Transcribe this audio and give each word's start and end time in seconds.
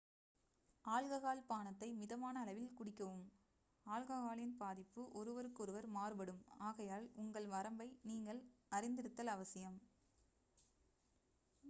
alcohol 0.85 1.41
பானத்தை 1.49 1.89
மிதமான 1.95 2.35
அளவில் 2.39 2.71
குடிக்கவும் 2.73 3.27
ஆல்கஹாலின் 3.85 4.55
பாதிப்பு 4.57 5.03
ஒருவருக்கொருவர் 5.13 5.87
மாறுபடும் 5.89 6.41
ஆகையால் 6.61 7.07
உங்கள் 7.15 7.47
வரம்பை 7.47 7.89
நீங்கள் 8.03 8.41
அறிந்திருத்தல் 8.71 9.31
அவசியம் 9.31 9.77